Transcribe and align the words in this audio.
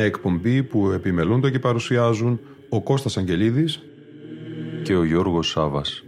Μια 0.00 0.08
εκπομπή 0.08 0.62
που 0.62 0.90
επιμελούνται 0.90 1.50
και 1.50 1.58
παρουσιάζουν 1.58 2.40
ο 2.68 2.82
Κώστας 2.82 3.16
Αγγελίδης 3.16 3.82
και 4.82 4.94
ο 4.94 5.04
Γιώργος 5.04 5.48
Σάβας. 5.48 6.04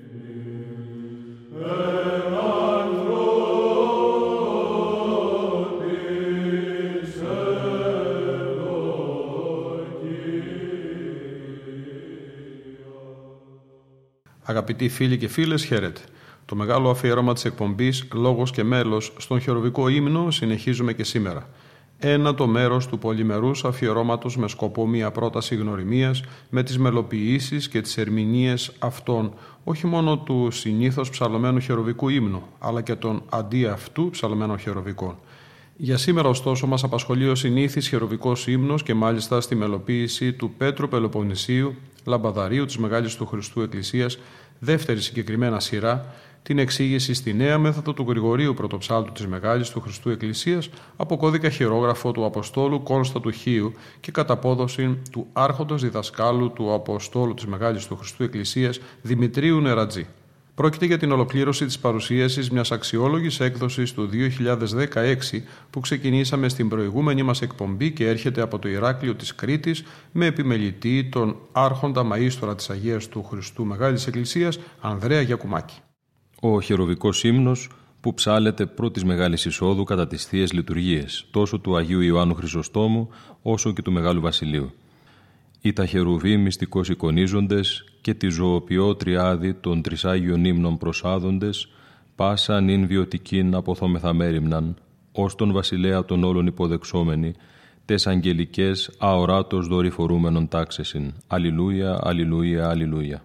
Αγαπητοί 14.43 14.89
φίλοι 14.89 15.19
και 15.19 15.29
φίλες, 15.29 15.65
χαίρετε. 15.65 16.01
Το 16.45 16.55
μεγάλο 16.55 16.91
αφιέρωμα 16.91 17.33
της 17.33 17.45
εκπομπής 17.45 18.09
«Λόγος 18.15 18.51
και 18.51 18.63
μέλος» 18.63 19.13
στον 19.19 19.41
χειροβικό 19.41 19.89
ύμνο 19.89 20.31
συνεχίζουμε 20.31 20.93
και 20.93 21.05
σήμερα– 21.05 21.49
ένα 22.05 22.35
το 22.35 22.47
μέρος 22.47 22.87
του 22.87 22.99
πολυμερούς 22.99 23.65
αφιερώματος 23.65 24.37
με 24.37 24.49
σκοπό 24.49 24.87
μια 24.87 25.11
πρόταση 25.11 25.55
γνωριμίας 25.55 26.23
με 26.51 26.63
τις 26.63 26.79
μελοποιήσεις 26.79 27.69
και 27.69 27.81
τις 27.81 27.97
ερμηνείες 27.97 28.73
αυτών, 28.79 29.33
όχι 29.65 29.87
μόνο 29.87 30.19
του 30.19 30.51
συνήθως 30.51 31.11
ψαλωμένου 31.11 31.59
χεροβικού 31.59 32.09
ύμνου, 32.09 32.43
αλλά 32.59 32.81
και 32.81 32.95
των 32.95 33.23
αντί 33.29 33.67
αυτού 33.67 34.11
ψαλωμένων 34.11 34.59
χεροβικών. 34.59 35.17
Για 35.77 35.97
σήμερα 35.97 36.29
ωστόσο 36.29 36.67
μας 36.67 36.85
απασχολεί 36.85 37.29
ο 37.29 37.35
συνήθις 37.35 37.89
χεροβικός 37.89 38.47
ύμνος 38.47 38.83
και 38.83 38.95
μάλιστα 38.95 39.41
στη 39.41 39.55
μελοποίηση 39.55 40.33
του 40.33 40.51
Πέτρου 40.59 40.89
Πελοποννησίου, 40.89 41.75
λαμπαδαρίου 42.05 42.65
της 42.65 42.79
Μεγάλης 42.79 43.17
του 43.17 43.27
Χριστού 43.27 43.61
Εκκλησίας, 43.61 44.19
δεύτερη 44.59 45.01
συγκεκριμένα 45.01 45.61
σειρά, 45.61 46.07
την 46.43 46.59
εξήγηση 46.59 47.15
στη 47.15 47.35
νέα 47.35 47.59
μέθοδο 47.59 47.93
του 47.93 48.05
Γρηγορίου 48.09 48.55
Πρωτοψάλτου 48.55 49.13
της 49.13 49.27
Μεγάλης 49.27 49.71
του 49.71 49.81
Χριστού 49.81 50.11
Εκκλησίας 50.11 50.69
από 50.97 51.17
κώδικα 51.17 51.51
χειρόγραφο 51.51 52.13
του 52.13 52.25
Αποστόλου 52.25 52.83
Κόνστα 52.83 53.21
του 53.21 53.31
Χίου 53.31 53.73
και 54.01 54.11
κατά 54.11 54.33
απόδοση 54.33 54.99
του 55.11 55.27
άρχοντος 55.33 55.83
διδασκάλου 55.83 56.53
του 56.53 56.73
Αποστόλου 56.73 57.35
της 57.35 57.47
Μεγάλης 57.47 57.87
του 57.87 57.97
Χριστού 57.97 58.23
Εκκλησίας 58.23 58.81
Δημητρίου 59.03 59.61
Νερατζή. 59.61 60.07
Πρόκειται 60.55 60.87
για 60.87 60.99
την 60.99 61.13
ολοκλήρωση 61.13 61.65
της 61.65 61.79
παρουσίασης 61.79 62.51
μιας 62.51 62.73
αξιόλογης 62.73 63.41
έκδοσης 63.41 63.93
του 63.93 64.09
2016 64.13 65.43
που 65.71 65.81
ξεκινήσαμε 65.81 66.49
στην 66.49 66.69
προηγούμενη 66.69 67.23
μας 67.23 67.43
εκπομπή 67.43 67.91
και 67.93 68.09
έρχεται 68.09 68.41
από 68.41 68.59
το 68.59 68.69
Ηράκλειο 68.69 69.15
της 69.15 69.35
Κρήτης 69.35 69.85
με 70.13 70.27
επιμελητή 70.27 71.05
τον 71.05 71.37
άρχοντα 71.53 72.07
μαΐστορα 72.13 72.57
της 72.57 72.71
Αγίας 72.71 73.09
του 73.09 73.23
Χριστού 73.23 73.65
Μεγάλης 73.65 74.07
Εκκλησίας 74.07 74.59
Ανδρέα 74.81 75.21
Γιακουμάκη 75.21 75.75
ο 76.45 76.61
χεροβικός 76.61 77.25
ύμνος 77.25 77.71
που 78.01 78.15
ψάλεται 78.15 78.67
πρώτης 78.67 79.05
Μεγάλης 79.05 79.45
Εισόδου 79.45 79.85
κατά 79.85 80.07
τις 80.07 80.25
Θείες 80.25 80.53
Λειτουργίες, 80.53 81.27
τόσο 81.31 81.59
του 81.59 81.77
Αγίου 81.77 82.01
Ιωάννου 82.01 82.35
Χρυσοστόμου 82.35 83.09
όσο 83.43 83.73
και 83.73 83.83
του 83.83 83.93
Μεγάλου 83.93 84.21
Βασιλείου. 84.21 84.73
Οι 85.61 85.73
τα 85.73 85.87
χερουβοί 85.87 86.37
μυστικώς 86.37 86.89
εικονίζοντες 86.89 87.85
και 88.01 88.15
τη 88.15 88.29
ζωοποιό 88.29 88.95
τριάδη 88.95 89.55
των 89.55 89.83
τρισάγιων 89.83 90.45
ύμνων 90.45 90.79
προσάδοντες, 90.79 91.69
πάσαν 92.17 92.69
ειν 92.69 92.87
βιωτικήν 92.87 93.55
αποθόμεθα 93.55 94.13
μέρημναν, 94.13 94.77
ως 95.13 95.35
τον 95.35 95.53
βασιλέα 95.53 96.05
των 96.05 96.25
όλων 96.25 96.47
υποδεξόμενοι, 96.47 97.35
τες 97.85 98.07
αγγελικές 98.07 98.91
αοράτος 98.99 99.67
δορυφορούμενων 99.67 100.49
τάξεσιν. 100.49 101.13
Αλληλούια, 101.27 101.99
αλληλούια, 102.03 102.69
αλληλούια. 102.69 103.23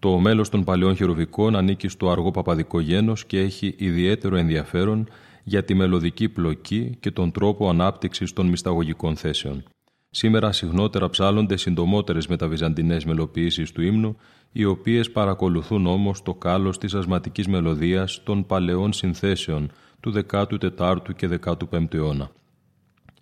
Το 0.00 0.18
μέλος 0.18 0.48
των 0.48 0.64
παλαιών 0.64 0.96
χειροβικών 0.96 1.56
ανήκει 1.56 1.88
στο 1.88 2.10
αργό 2.10 2.30
παπαδικό 2.30 2.80
γένος 2.80 3.24
και 3.24 3.40
έχει 3.40 3.74
ιδιαίτερο 3.78 4.36
ενδιαφέρον 4.36 5.08
για 5.44 5.64
τη 5.64 5.74
μελωδική 5.74 6.28
πλοκή 6.28 6.96
και 7.00 7.10
τον 7.10 7.32
τρόπο 7.32 7.68
ανάπτυξης 7.68 8.32
των 8.32 8.46
μυσταγωγικών 8.46 9.16
θέσεων. 9.16 9.62
Σήμερα 10.10 10.52
συχνότερα 10.52 11.10
ψάλλονται 11.10 11.56
συντομότερες 11.56 12.26
μεταβυζαντινές 12.26 13.04
μελοποιήσεις 13.04 13.72
του 13.72 13.82
ύμνου, 13.82 14.16
οι 14.52 14.64
οποίες 14.64 15.10
παρακολουθούν 15.10 15.86
όμως 15.86 16.22
το 16.22 16.34
κάλος 16.34 16.78
της 16.78 16.94
ασματικής 16.94 17.48
μελωδίας 17.48 18.22
των 18.24 18.46
παλαιών 18.46 18.92
συνθέσεων 18.92 19.70
του 20.00 20.12
14ου 20.30 21.14
και 21.16 21.28
15ου 21.44 21.94
αιώνα. 21.94 22.30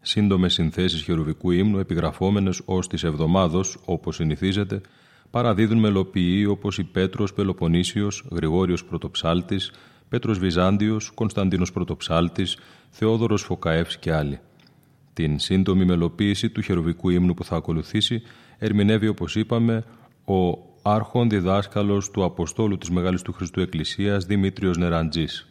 Σύντομες 0.01 0.53
συνθέσεις 0.53 1.03
χερουβικού 1.03 1.51
ύμνου 1.51 1.79
επιγραφόμενες 1.79 2.63
ως 2.65 2.87
της 2.87 3.05
εβδομάδος, 3.05 3.79
όπως 3.85 4.15
συνηθίζεται, 4.15 4.81
παραδίδουν 5.31 5.79
μελοποιοί 5.79 6.47
όπως 6.49 6.79
η 6.79 6.85
Πέτρος 6.85 7.33
Πελοποννήσιος, 7.33 8.25
Γρηγόριος 8.31 8.85
Πρωτοψάλτης, 8.85 9.73
Πέτρος 10.09 10.39
Βυζάντιος, 10.39 11.11
Κωνσταντίνος 11.15 11.73
Πρωτοψάλτης, 11.73 12.59
Θεόδωρος 12.91 13.43
Φωκαεύς 13.43 13.99
και 13.99 14.13
άλλοι. 14.13 14.41
Την 15.13 15.39
σύντομη 15.39 15.85
μελοποίηση 15.85 16.51
του 16.51 16.61
χεροβικού 16.61 17.09
ύμνου 17.09 17.35
που 17.35 17.45
θα 17.45 17.57
ακολουθήσει 17.57 18.23
ερμηνεύει 18.59 19.09
όπως 19.09 19.37
είπαμε 19.37 19.85
ο 20.25 20.69
άρχον 20.83 21.29
διδάσκαλος 21.29 22.11
του 22.11 22.25
Αποστόλου 22.25 22.79
της 22.79 22.91
Μεγάλης 22.91 23.23
του 23.23 23.33
Χριστού 23.33 23.61
Εκκλησίας 23.61 24.25
Δημήτριος 24.25 24.77
Νεραντζής. 24.77 25.47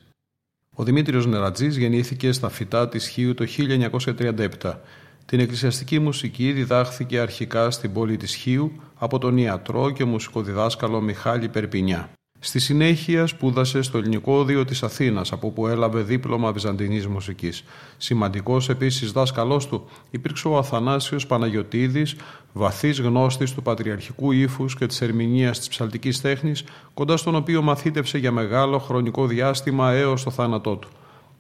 Ο 0.74 0.84
Δημήτριος 0.84 1.26
Νεραντζής 1.26 1.78
γεννήθηκε 1.78 2.32
στα 2.32 2.50
φυτά 2.50 2.90
της 2.90 3.08
Χίου 3.08 3.34
το 3.34 3.46
1937 3.46 4.80
την 5.26 5.40
εκκλησιαστική 5.40 6.00
μουσική 6.00 6.52
διδάχθηκε 6.52 7.20
αρχικά 7.20 7.72
στην 7.72 7.94
πόλη 7.94 8.18
της 8.18 8.36
Χίου 8.36 8.72
από 8.98 9.18
τον 9.18 9.38
ιατρό 9.38 9.90
και 9.90 10.06
μουσικοδιδάσκαλο 10.06 11.02
Μιχάλη 11.02 11.50
Περπινιά. 11.50 12.10
Στη 12.40 12.60
συνέχεια 12.60 13.28
σπούδασε 13.28 13.82
στο 13.82 13.98
Ελληνικό 13.98 14.38
Όδιο 14.38 14.66
της 14.66 14.84
Αθήνας, 14.84 15.32
από 15.32 15.52
που 15.52 15.68
έλαβε 15.68 16.02
δίπλωμα 16.02 16.52
βυζαντινής 16.52 17.08
μουσικής. 17.08 17.64
Σημαντικός 17.98 18.70
επίσης 18.70 19.12
δάσκαλός 19.12 19.68
του 19.68 19.86
υπήρξε 20.10 20.48
ο 20.48 20.58
Αθανάσιος 20.58 21.28
Παναγιωτίδης, 21.28 22.16
βαθύς 22.54 23.00
γνώστης 23.00 23.54
του 23.54 23.62
πατριαρχικού 23.62 24.32
ύφους 24.32 24.76
και 24.76 24.86
της 24.86 25.02
ερμηνείας 25.02 25.58
της 25.58 25.68
ψαλτικής 25.68 26.22
τέχνης, 26.22 26.64
κοντά 26.94 27.18
στον 27.18 27.36
οποίο 27.36 27.62
μαθήτευσε 27.62 28.18
για 28.18 28.32
μεγάλο 28.32 28.80
χρονικό 28.80 29.28
διάστημα 29.28 29.92
έως 29.92 30.24
το 30.24 30.30
θάνατό 30.30 30.76
του 30.76 30.90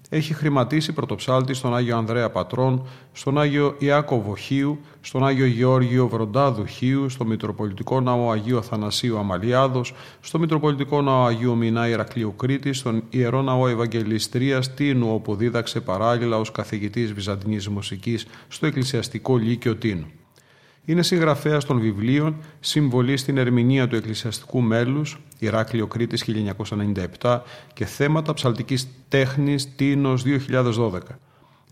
έχει 0.09 0.33
χρηματίσει 0.33 0.93
πρωτοψάλτη 0.93 1.53
στον 1.53 1.75
Άγιο 1.75 1.97
Ανδρέα 1.97 2.29
Πατρών, 2.29 2.87
στον 3.11 3.39
Άγιο 3.39 3.75
Ιάκωβο 3.79 4.35
Χίου, 4.35 4.79
στον 5.01 5.25
Άγιο 5.25 5.45
Γεώργιο 5.45 6.07
Βροντάδου 6.07 6.65
Χίου, 6.65 7.09
στο 7.09 7.25
Μητροπολιτικό 7.25 8.01
Ναό 8.01 8.31
Αγίου 8.31 8.57
Αθανασίου 8.57 9.17
Αμαλιάδος, 9.17 9.93
στο 10.21 10.39
Μητροπολιτικό 10.39 11.01
Ναό 11.01 11.25
Αγίου 11.25 11.55
Μινά 11.55 11.87
Ηρακλείου 11.87 12.35
Κρήτη, 12.35 12.73
στον 12.73 13.03
Ιερό 13.09 13.41
Ναό 13.41 13.67
Ευαγγελιστρίας 13.67 14.73
Τίνου, 14.73 15.13
όπου 15.13 15.35
δίδαξε 15.35 15.81
παράλληλα 15.81 16.37
ως 16.37 16.51
καθηγητής 16.51 17.13
Βυζαντινής 17.13 17.69
Μουσικής 17.69 18.25
στο 18.47 18.65
Εκκλησιαστικό 18.65 19.37
Λύκειο 19.37 19.75
Τίνου. 19.75 20.05
Είναι 20.89 21.03
συγγραφέας 21.03 21.65
των 21.65 21.79
βιβλίων 21.79 22.35
«Συμβολή 22.59 23.17
στην 23.17 23.37
ερμηνεία 23.37 23.87
του 23.87 23.95
εκκλησιαστικού 23.95 24.61
μέλους» 24.61 25.17
Ηράκλειο 25.39 25.87
Κρήτης 25.87 26.23
1997 27.21 27.39
και 27.73 27.85
«Θέματα 27.85 28.33
ψαλτικής 28.33 28.87
τέχνης» 29.07 29.75
Τίνος 29.75 30.23
2012. 30.23 30.99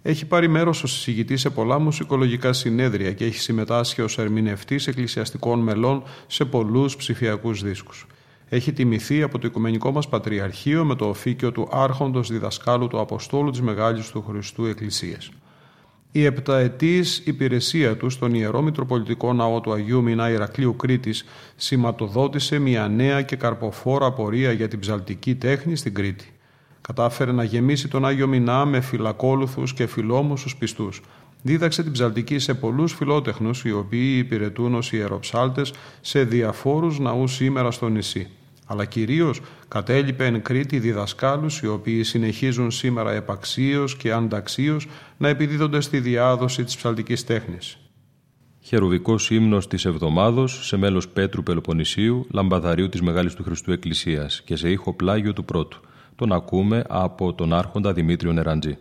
Έχει 0.02 0.26
πάρει 0.26 0.48
μέρος 0.48 0.84
ως 0.84 0.92
συζητητή 0.92 1.38
σε 1.38 1.50
πολλά 1.50 1.80
μουσικολογικά 1.80 2.54
συνέδρια 2.54 3.14
και 3.14 3.26
έχει 3.26 3.40
συμμετάσχει 3.40 4.02
ως 4.02 4.18
ερμηνευτής 4.18 4.88
εκκλησιαστικών 4.88 5.60
μελών 5.60 6.04
σε 6.28 6.46
πολλούς 6.46 6.96
ψηφιακούς 6.96 7.64
δίσκους. 7.64 8.08
Έχει 8.50 8.74
τιμηθεί 8.74 9.22
από 9.22 9.40
το 9.40 9.48
Οικουμενικό 9.48 9.92
μας 9.92 10.10
Πατριαρχείο 10.10 10.86
με 10.86 10.96
το 10.96 11.10
οφίκιο 11.10 11.52
του 11.52 11.68
Άρχοντος 11.72 12.30
Διδασκάλου 12.30 12.88
του 12.88 13.00
Αποστόλου 13.00 13.52
της 13.52 13.62
Μεγάλης 13.62 14.10
του 14.10 14.24
Χριστού 14.28 14.66
Εκκλησίας. 14.66 15.32
Η 16.16 16.26
επταετής 16.26 17.22
υπηρεσία 17.26 17.98
του 17.98 18.10
στον 18.10 18.34
Ιερό 18.34 18.62
Μητροπολιτικό 18.62 19.34
Ναό 19.34 19.62
του 19.62 19.74
Αγίου 19.74 20.02
Μινά 20.02 20.30
Ηρακλείου 20.30 20.76
Κρήτης 20.76 21.26
σηματοδότησε 21.56 22.60
μια 22.60 22.88
νέα 22.88 23.22
και 23.22 23.36
καρποφόρα 23.36 24.12
πορεία 24.12 24.52
για 24.52 24.68
την 24.68 24.80
ψαλτική 24.80 25.36
τέχνη 25.36 25.76
στην 25.76 25.94
Κρήτη. 25.94 26.34
Κατάφερε 26.82 27.32
να 27.32 27.44
γεμίσει 27.44 27.88
τον 27.88 28.06
Άγιο 28.06 28.28
Μινά 28.28 28.66
με 28.66 28.82
φυλακόλουθους 28.82 29.74
και 29.74 29.88
φιλόμουσους 29.88 30.56
πιστούς. 30.56 31.02
Δίδαξε 31.42 31.84
την 31.84 31.92
ψαλτική 31.92 32.40
σε 32.40 32.54
πολλούς 32.54 32.94
φιλότεχνους 32.94 33.64
οι 33.64 33.72
οποίοι 33.72 34.16
υπηρετούν 34.18 34.76
ως 34.76 34.92
ιεροψάλτες 34.94 35.74
σε 36.02 36.24
διαφόρους 36.24 37.00
ναούς 37.00 37.34
σήμερα 37.34 37.72
στο 37.72 37.90
νησί. 37.90 38.30
Αλλά 38.66 38.86
κυρίως 38.86 39.42
κατέλειπε 39.68 40.26
εν 40.26 40.42
Κρήτη 40.42 40.80
διδασκάλους 40.80 41.60
οι 41.60 41.68
οποίοι 41.68 42.04
συνεχίζουν 42.04 42.72
σήμερα 42.72 43.12
επαξίως 43.12 43.96
και 43.96 44.12
ανταξίως 44.12 44.88
να 45.18 45.28
επιδίδονται 45.28 45.82
στη 45.82 46.00
διάδοση 46.00 46.64
της 46.64 46.76
ψαλτικής 46.76 47.26
τέχνης. 47.26 47.78
Χερουβικός 48.60 49.30
ύμνος 49.30 49.68
της 49.68 49.86
εβδομάδος 49.86 50.68
σε 50.68 50.78
μέλος 50.78 51.08
Πέτρου 51.08 51.44
Πελοποννησίου, 51.44 52.28
λαμπαδαρίου 52.32 52.90
της 52.90 53.02
Μεγάλης 53.02 53.34
του 53.34 53.44
Χριστού 53.44 53.72
Εκκλησίας 53.72 54.42
και 54.46 54.56
σε 54.56 54.70
ήχο 54.70 54.94
πλάγιο 54.94 55.34
του 55.34 55.46
πρώτου. 55.46 55.80
Τον 56.16 56.32
ακούμε 56.32 56.84
από 56.88 57.34
τον 57.34 57.54
άρχοντα 57.54 57.94
Δημήτριο 57.94 58.34
Νεραντζή. 58.34 58.78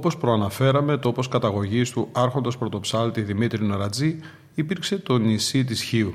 Όπως 0.00 0.16
προαναφέραμε, 0.16 0.96
το 0.96 1.08
όπως 1.08 1.28
καταγωγής 1.28 1.90
του 1.90 2.08
άρχοντος 2.12 2.58
πρωτοψάλτη 2.58 3.20
Δημήτρη 3.20 3.64
Νορατζή 3.64 4.18
υπήρξε 4.54 4.98
το 4.98 5.18
νησί 5.18 5.64
της 5.64 5.82
Χίου. 5.82 6.14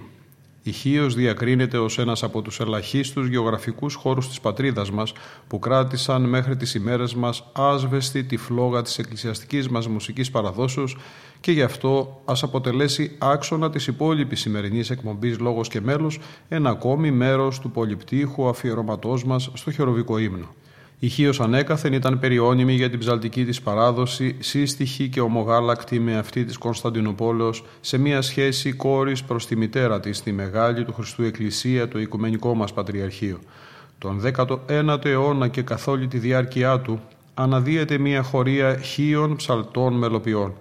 Η 0.63 0.71
Χίος 0.71 1.15
διακρίνεται 1.15 1.77
ως 1.77 1.99
ένας 1.99 2.23
από 2.23 2.41
τους 2.41 2.59
ελαχίστους 2.59 3.27
γεωγραφικούς 3.27 3.93
χώρους 3.93 4.27
της 4.27 4.39
πατρίδας 4.39 4.91
μας 4.91 5.13
που 5.47 5.59
κράτησαν 5.59 6.21
μέχρι 6.21 6.55
τις 6.55 6.73
ημέρες 6.73 7.15
μας 7.15 7.43
άσβεστη 7.51 8.23
τη 8.23 8.37
φλόγα 8.37 8.81
της 8.81 8.97
εκκλησιαστικής 8.97 9.69
μας 9.69 9.87
μουσικής 9.87 10.31
παραδόσεως 10.31 10.97
και 11.39 11.51
γι' 11.51 11.61
αυτό 11.61 12.21
ας 12.25 12.43
αποτελέσει 12.43 13.15
άξονα 13.17 13.69
της 13.69 13.87
υπόλοιπης 13.87 14.39
σημερινής 14.39 14.89
εκπομπής 14.89 15.39
«Λόγος 15.39 15.67
και 15.67 15.81
μέλος» 15.81 16.19
ένα 16.49 16.69
ακόμη 16.69 17.11
μέρος 17.11 17.59
του 17.59 17.71
πολυπτύχου 17.71 18.47
αφιερωματός 18.47 19.25
μας 19.25 19.49
στο 19.53 19.71
χεροβικό 19.71 20.17
ύμνο. 20.17 20.47
Η 20.99 21.07
Χίος 21.07 21.39
ανέκαθεν 21.39 21.93
ήταν 21.93 22.19
περιώνυμη 22.19 22.73
για 22.73 22.89
την 22.89 22.99
ψαλτική 22.99 23.45
της 23.45 23.61
παράδοση, 23.61 24.35
σύστοιχη 24.39 25.09
και 25.09 25.21
ομογάλακτη 25.21 25.99
με 25.99 26.17
αυτή 26.17 26.45
της 26.45 26.57
Κωνσταντινούπολεως, 26.57 27.63
σε 27.81 27.97
μια 27.97 28.21
σχέση 28.21 28.73
κόρης 28.73 29.23
προς 29.23 29.47
τη 29.47 29.55
μητέρα 29.55 29.99
της, 29.99 30.21
τη 30.21 30.31
Μεγάλη 30.31 30.85
του 30.85 30.93
Χριστού 30.93 31.23
Εκκλησία, 31.23 31.87
το 31.87 31.99
Οικουμενικό 31.99 32.55
μας 32.55 32.73
Πατριαρχείο. 32.73 33.39
Τον 33.97 34.21
19ο 34.21 35.05
αιώνα 35.05 35.47
και 35.47 35.61
καθ' 35.61 35.87
όλη 35.87 36.07
τη 36.07 36.17
διάρκεια 36.17 36.79
του, 36.79 37.01
αναδύεται 37.33 37.97
μια 37.97 38.23
χωρία 38.23 38.77
χίων 38.77 39.35
ψαλτών 39.35 39.93
μελοποιών. 39.93 40.53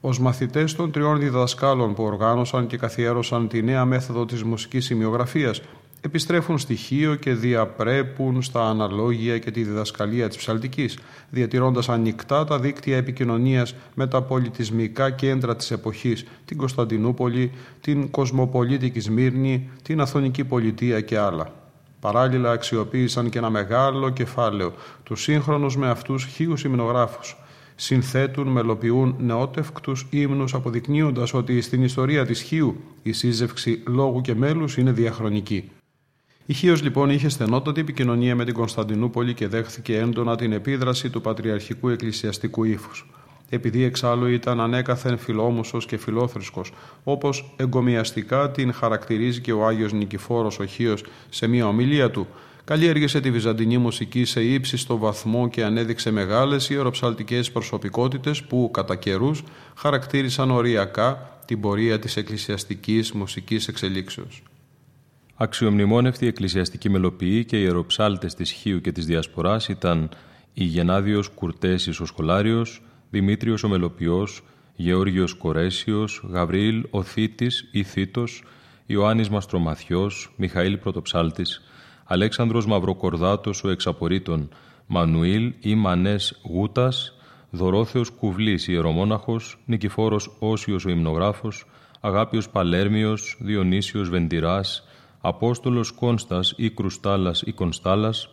Ω 0.00 0.10
μαθητές 0.20 0.74
των 0.74 0.90
τριών 0.90 1.18
διδασκάλων 1.18 1.94
που 1.94 2.02
οργάνωσαν 2.02 2.66
και 2.66 2.76
καθιέρωσαν 2.76 3.48
τη 3.48 3.62
νέα 3.62 3.84
μέθοδο 3.84 4.24
της 4.24 4.42
μουσικής 4.42 4.84
σημειογραφίας, 4.84 5.60
επιστρέφουν 6.00 6.58
στοιχείο 6.58 7.14
και 7.14 7.32
διαπρέπουν 7.32 8.42
στα 8.42 8.68
αναλόγια 8.68 9.38
και 9.38 9.50
τη 9.50 9.62
διδασκαλία 9.62 10.28
της 10.28 10.36
ψαλτικής, 10.36 10.98
διατηρώντας 11.30 11.88
ανοιχτά 11.88 12.44
τα 12.44 12.58
δίκτυα 12.58 12.96
επικοινωνίας 12.96 13.74
με 13.94 14.06
τα 14.06 14.22
πολιτισμικά 14.22 15.10
κέντρα 15.10 15.56
της 15.56 15.70
εποχής, 15.70 16.24
την 16.44 16.56
Κωνσταντινούπολη, 16.56 17.52
την 17.80 18.10
Κοσμοπολίτικη 18.10 19.00
Σμύρνη, 19.00 19.70
την 19.82 20.00
Αθωνική 20.00 20.44
Πολιτεία 20.44 21.00
και 21.00 21.18
άλλα. 21.18 21.52
Παράλληλα 22.00 22.50
αξιοποίησαν 22.50 23.28
και 23.28 23.38
ένα 23.38 23.50
μεγάλο 23.50 24.10
κεφάλαιο, 24.10 24.72
τους 25.02 25.22
σύγχρονους 25.22 25.76
με 25.76 25.88
αυτούς 25.88 26.24
χίους 26.24 26.64
υμνογράφους, 26.64 27.36
συνθέτουν, 27.74 28.48
μελοποιούν 28.48 29.14
νεότευκτους 29.18 30.06
ύμνους 30.10 30.54
αποδεικνύοντας 30.54 31.34
ότι 31.34 31.60
στην 31.60 31.82
ιστορία 31.82 32.26
της 32.26 32.40
Χίου 32.40 32.80
η 33.02 33.12
σύζευξη 33.12 33.82
λόγου 33.86 34.20
και 34.20 34.34
μέλους 34.34 34.76
είναι 34.76 34.90
διαχρονική. 34.90 35.70
Η 36.50 36.54
Χίος 36.54 36.82
λοιπόν 36.82 37.10
είχε 37.10 37.28
στενότατη 37.28 37.80
επικοινωνία 37.80 38.34
με 38.34 38.44
την 38.44 38.54
Κωνσταντινούπολη 38.54 39.34
και 39.34 39.48
δέχθηκε 39.48 39.98
έντονα 39.98 40.36
την 40.36 40.52
επίδραση 40.52 41.10
του 41.10 41.20
πατριαρχικού 41.20 41.88
εκκλησιαστικού 41.88 42.64
ύφους. 42.64 43.06
Επειδή 43.48 43.82
εξάλλου 43.82 44.26
ήταν 44.26 44.60
ανέκαθεν 44.60 45.18
φιλόμουσος 45.18 45.86
και 45.86 45.96
φιλόθρησκος, 45.96 46.72
όπως 47.04 47.54
εγκομιαστικά 47.56 48.50
την 48.50 48.72
χαρακτηρίζει 48.72 49.40
και 49.40 49.52
ο 49.52 49.66
Άγιος 49.66 49.92
Νικηφόρος 49.92 50.58
ο 50.58 50.64
Χίος 50.64 51.04
σε 51.28 51.46
μια 51.46 51.66
ομιλία 51.66 52.10
του, 52.10 52.26
καλλιέργησε 52.64 53.20
τη 53.20 53.30
βυζαντινή 53.30 53.78
μουσική 53.78 54.24
σε 54.24 54.42
ύψιστο 54.42 54.98
βαθμό 54.98 55.48
και 55.48 55.64
ανέδειξε 55.64 56.10
μεγάλες 56.10 56.70
ιεροψαλτικές 56.70 57.52
προσωπικότητες 57.52 58.42
που 58.42 58.70
κατά 58.72 58.96
καιρούς 58.96 59.42
χαρακτήρισαν 59.74 60.50
οριακά 60.50 61.38
την 61.44 61.60
πορεία 61.60 61.98
της 61.98 62.16
εκκλησιαστικής 62.16 63.12
μουσικής 63.12 63.68
εξελίξεως. 63.68 64.42
Αξιομνημόνευτοι 65.40 66.26
εκκλησιαστικοί 66.26 66.88
μελοποιοί 66.88 67.44
και 67.44 67.60
ιεροψάλτες 67.60 68.34
της 68.34 68.50
Χίου 68.50 68.80
και 68.80 68.92
της 68.92 69.06
Διασποράς 69.06 69.68
ήταν 69.68 70.08
η 70.52 70.64
Γενάδιος 70.64 71.28
Κουρτέσης 71.28 72.00
ο 72.00 72.04
Σχολάριος, 72.04 72.82
Δημήτριος 73.10 73.62
ο 73.62 73.68
Μελοποιός, 73.68 74.42
Γεώργιος 74.76 75.34
Κορέσιος, 75.34 76.24
Γαβρίλ 76.28 76.86
ο 76.90 77.02
Θήτης 77.02 77.68
ή 77.72 77.82
Θήτος, 77.82 78.44
Ιωάννης 78.86 79.28
Μαστρομαθιός, 79.28 80.32
Μιχαήλ 80.36 80.76
Πρωτοψάλτης, 80.76 81.62
Αλέξανδρος 82.04 82.66
Μαυροκορδάτος 82.66 83.64
ο 83.64 83.70
Εξαπορήτων, 83.70 84.48
Μανουήλ 84.86 85.54
ή 85.60 85.74
Μανές 85.74 86.40
Γούτας, 86.42 87.16
Δωρόθεος 87.50 88.10
Κουβλής 88.10 88.68
Ιερομόναχος, 88.68 89.58
Νικηφόρος 89.64 90.36
Όσιος 90.38 90.84
ο 90.84 90.90
Υμνογράφος, 90.90 91.64
Αγάπιος 92.00 92.48
Παλέρμιος, 92.48 93.36
Διονύσιος 93.40 94.08
Βεντηράς, 94.08 94.87
Απόστολος 95.20 95.92
Κόνστας 95.92 96.54
ή 96.56 96.70
Κρουστάλας 96.70 97.42
ή 97.42 97.52
Κονστάλας, 97.52 98.28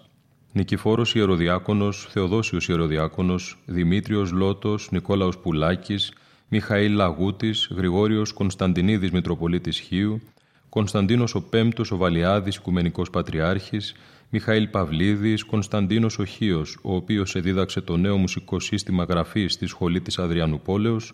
Νικηφόρος 0.51 1.15
Ιεροδιάκονος, 1.15 2.07
Θεοδόσιος 2.09 2.67
Ιεροδιάκονος, 2.67 3.57
Δημήτριος 3.65 4.31
Λότος, 4.31 4.91
Νικόλαος 4.91 5.37
Πουλάκης, 5.37 6.13
Μιχαήλ 6.47 6.95
Λαγούτης, 6.95 7.69
Γρηγόριος 7.75 8.33
Κωνσταντινίδης 8.33 9.11
Μητροπολίτης 9.11 9.79
Χίου, 9.79 10.21
Κωνσταντίνος 10.69 11.35
ο 11.35 11.41
Πέμπτος 11.41 11.91
ο 11.91 11.97
Βαλιάδης 11.97 12.55
Οικουμενικός 12.55 13.09
Πατριάρχης, 13.09 13.95
Μιχαήλ 14.29 14.67
Παυλίδης, 14.67 15.43
Κωνσταντίνος 15.43 16.19
ο 16.19 16.25
Χίος, 16.25 16.77
ο 16.81 16.95
οποίος 16.95 17.35
εδίδαξε 17.35 17.81
το 17.81 17.97
νέο 17.97 18.17
μουσικό 18.17 18.59
σύστημα 18.59 19.03
γραφής 19.03 19.53
στη 19.53 19.65
Σχολή 19.65 20.01
της 20.01 20.19
Αδριανουπόλεως, 20.19 21.13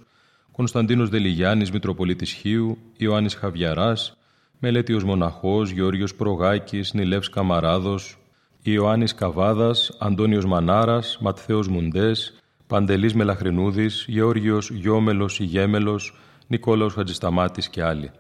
Κωνσταντίνος 0.52 1.10
Δελιγιάννης 1.10 1.72
Μητροπολίτης 1.72 2.32
Χίου, 2.32 2.78
Ιωάννης 2.98 3.36
Χαβιαράς, 3.36 4.16
Μελέτιος 4.64 5.04
Μοναχός, 5.04 5.70
Γεώργιος 5.70 6.16
Προγάκης, 6.16 6.94
Νιλεύς 6.94 7.30
Καμαράδος, 7.30 8.18
Ιωάννης 8.62 9.14
Καβάδας, 9.14 9.96
Αντώνιος 10.00 10.46
Μανάρας, 10.46 11.18
Ματθαίος 11.22 11.68
Μουντές, 11.68 12.34
Παντελής 12.68 13.14
Μελαχρινούδης, 13.14 14.06
Γεώργιος 14.08 14.70
Γιώμελος 14.70 15.40
Ιγέμελος, 15.40 16.18
Νικόλαος 16.48 16.94
Χατζησταμάτης 16.94 17.70
και 17.70 17.84
άλλοι. 17.84 18.12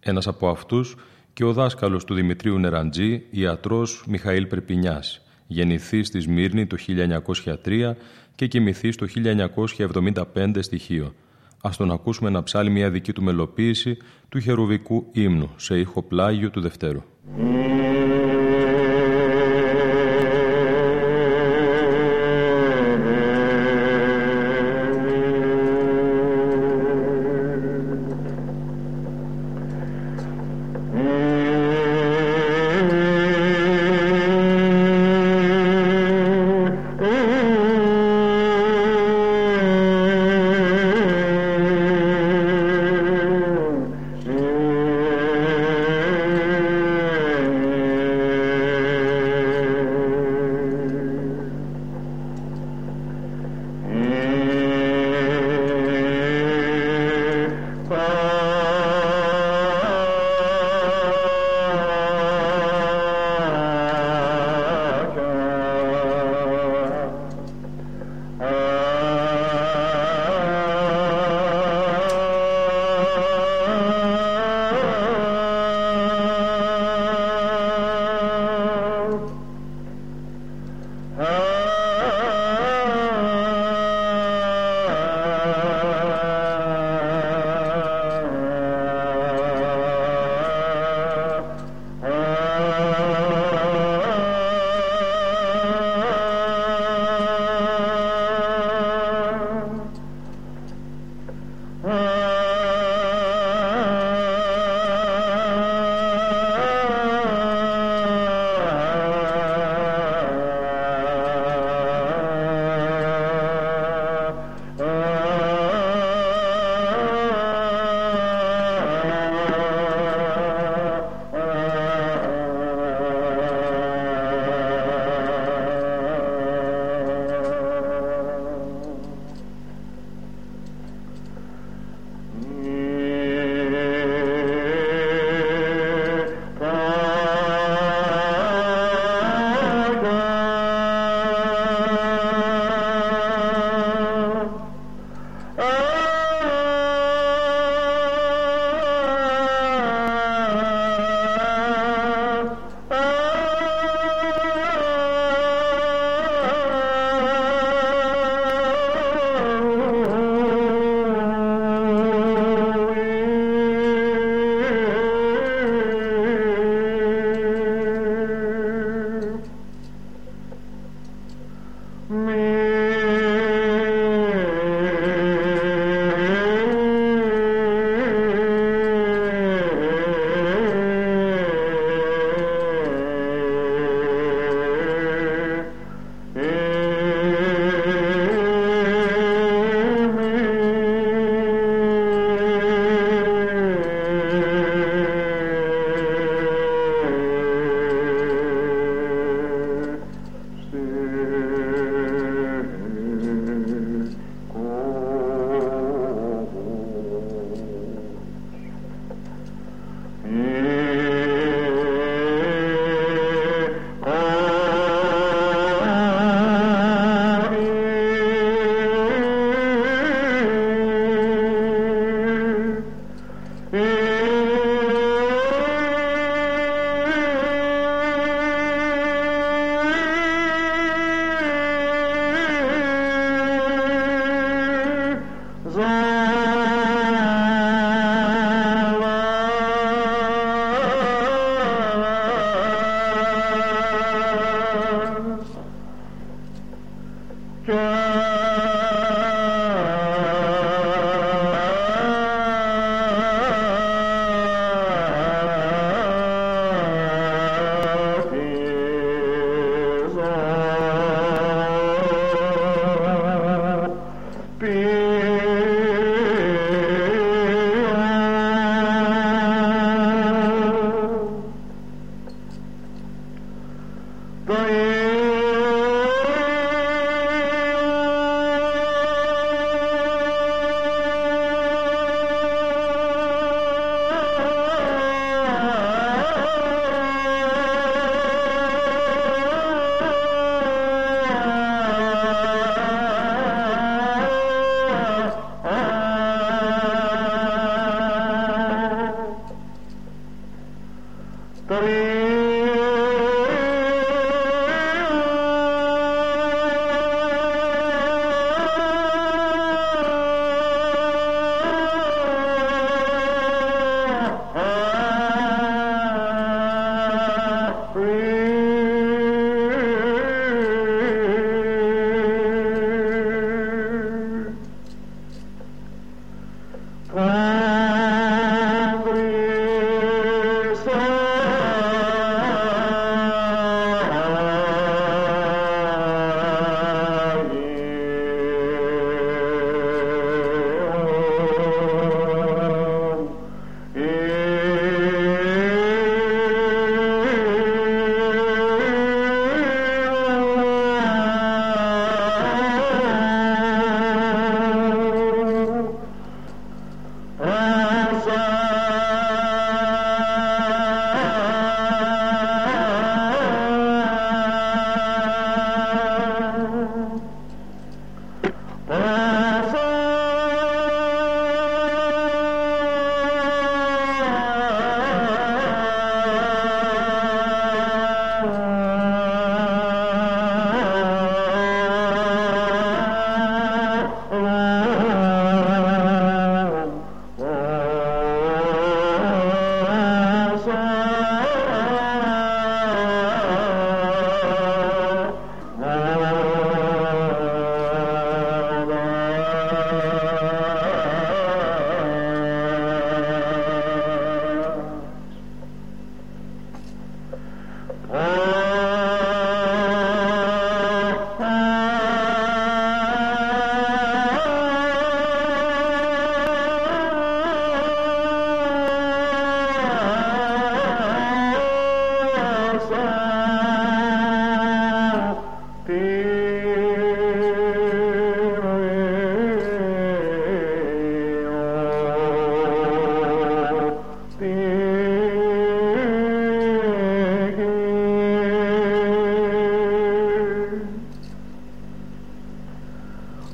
Ένας 0.00 0.26
από 0.26 0.48
αυτούς 0.48 0.96
και 1.32 1.44
ο 1.44 1.52
δάσκαλος 1.52 2.04
του 2.04 2.14
Δημητρίου 2.14 2.58
Νεραντζή, 2.58 3.22
ιατρός 3.30 4.04
Μιχαήλ 4.06 4.46
Περπινιάς, 4.46 5.20
γεννηθή 5.46 6.02
στη 6.02 6.20
Σμύρνη 6.20 6.66
το 6.66 6.76
1903 6.76 7.96
και 8.34 8.46
κοιμηθεί 8.46 8.94
το 8.94 9.06
1975 9.06 10.62
στοιχείο. 10.62 11.14
Ας 11.66 11.76
τον 11.76 11.90
ακούσουμε 11.90 12.30
να 12.30 12.42
ψάλει 12.42 12.70
μια 12.70 12.90
δική 12.90 13.12
του 13.12 13.22
μελοποίηση 13.22 13.96
του 14.28 14.40
χερουβικού 14.40 15.06
ύμνου 15.12 15.50
σε 15.56 15.78
ήχο 15.78 16.02
πλάγιο 16.02 16.50
του 16.50 16.60
Δευτέρου. 16.60 17.02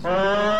嗯。 0.04 0.51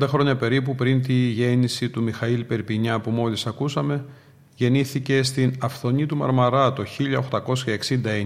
30 0.00 0.08
χρόνια 0.08 0.36
περίπου 0.36 0.74
πριν 0.74 1.02
τη 1.02 1.12
γέννηση 1.12 1.88
του 1.88 2.02
Μιχαήλ 2.02 2.44
Περπινιά 2.44 3.00
που 3.00 3.10
μόλις 3.10 3.46
ακούσαμε, 3.46 4.04
γεννήθηκε 4.54 5.22
στην 5.22 5.54
Αυθονή 5.60 6.06
του 6.06 6.16
Μαρμαρά 6.16 6.72
το 6.72 6.84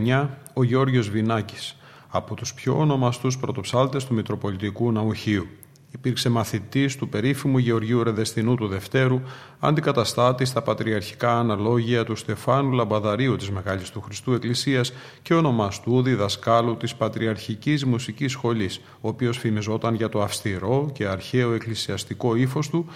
1869 0.06 0.28
ο 0.54 0.62
Γιώργος 0.62 1.10
Βινάκης, 1.10 1.76
από 2.08 2.34
τους 2.34 2.54
πιο 2.54 2.78
ονομαστούς 2.78 3.38
πρωτοψάλτες 3.38 4.04
του 4.04 4.14
Μητροπολιτικού 4.14 4.92
Ναουχίου. 4.92 5.46
Υπήρξε 5.92 6.28
μαθητής 6.28 6.96
του 6.96 7.08
περίφημου 7.08 7.58
Γεωργίου 7.58 8.02
Ρεδεστινού 8.02 8.54
του 8.54 8.66
Δευτέρου, 8.66 9.20
αντικαταστάτης 9.58 10.48
στα 10.48 10.62
πατριαρχικά 10.62 11.38
αναλόγια 11.38 12.04
του 12.04 12.16
Στεφάνου 12.16 12.72
Λαμπαδαρίου 12.72 13.36
της 13.36 13.50
Μεγάλης 13.50 13.90
του 13.90 14.00
Χριστού 14.00 14.32
Εκκλησίας 14.32 14.92
και 15.22 15.34
ονομαστού 15.34 16.02
διδασκάλου 16.02 16.76
της 16.76 16.94
Πατριαρχικής 16.94 17.84
Μουσικής 17.84 18.32
Σχολής, 18.32 18.80
ο 19.00 19.08
οποίος 19.08 19.38
φημιζόταν 19.38 19.94
για 19.94 20.08
το 20.08 20.22
αυστηρό 20.22 20.90
και 20.92 21.06
αρχαίο 21.06 21.52
εκκλησιαστικό 21.52 22.34
ύφος 22.34 22.68
του, 22.68 22.86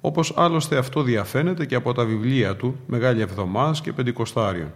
όπως 0.00 0.32
άλλωστε 0.36 0.76
αυτό 0.76 1.02
διαφαίνεται 1.02 1.66
και 1.66 1.74
από 1.74 1.92
τα 1.92 2.04
βιβλία 2.04 2.56
του 2.56 2.76
«Μεγάλη 2.86 3.20
Εβδομάς» 3.20 3.80
και 3.80 3.92
«Πεντηκοστάριον». 3.92 4.72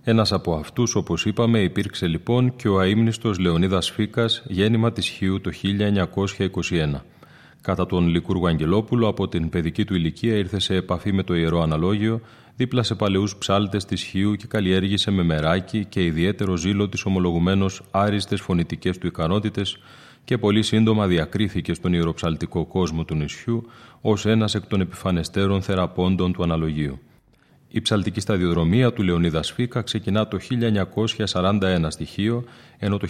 Ένας 0.09 0.31
από 0.31 0.55
αυτούς, 0.55 0.95
όπως 0.95 1.25
είπαμε, 1.25 1.59
υπήρξε 1.59 2.07
λοιπόν 2.07 2.55
και 2.55 2.67
ο 2.67 2.79
αείμνηστος 2.79 3.37
Λεωνίδας 3.39 3.89
Φίκας, 3.91 4.43
γέννημα 4.47 4.91
της 4.91 5.07
Χίου 5.07 5.41
το 5.41 5.51
1921. 5.51 7.03
Κατά 7.61 7.85
τον 7.85 8.07
Λικούργο 8.07 8.47
Αγγελόπουλο, 8.47 9.07
από 9.07 9.27
την 9.27 9.49
παιδική 9.49 9.85
του 9.85 9.95
ηλικία 9.95 10.35
ήρθε 10.35 10.59
σε 10.59 10.75
επαφή 10.75 11.11
με 11.11 11.23
το 11.23 11.35
Ιερό 11.35 11.61
Αναλόγιο, 11.61 12.21
δίπλα 12.55 12.83
σε 12.83 12.95
παλαιούς 12.95 13.35
ψάλτες 13.35 13.85
της 13.85 14.01
Χίου 14.01 14.35
και 14.35 14.47
καλλιέργησε 14.47 15.11
με 15.11 15.23
μεράκι 15.23 15.85
και 15.85 16.03
ιδιαίτερο 16.03 16.55
ζήλο 16.55 16.89
τις 16.89 17.05
ομολογουμένως 17.05 17.81
άριστες 17.91 18.41
φωνητικές 18.41 18.97
του 18.97 19.07
ικανότητες 19.07 19.77
και 20.23 20.37
πολύ 20.37 20.63
σύντομα 20.63 21.07
διακρίθηκε 21.07 21.73
στον 21.73 21.93
ιεροψαλτικό 21.93 22.65
κόσμο 22.65 23.03
του 23.03 23.15
νησιού 23.15 23.65
ως 24.01 24.25
ένας 24.25 24.55
εκ 24.55 24.65
των 24.65 24.81
επιφανεστέρων 24.81 25.61
θεραπώντων 25.61 26.33
του 26.33 26.43
αναλογίου. 26.43 26.99
Η 27.69 27.81
ψαλτική 27.81 28.19
σταδιοδρομία 28.19 28.93
του 28.93 29.03
Λεωνίδα 29.03 29.43
Σφίκα 29.43 29.81
ξεκινά 29.81 30.27
το 30.27 30.37
1941 31.33 31.85
στοιχείο, 31.87 32.43
ενώ 32.77 32.97
το 32.97 33.07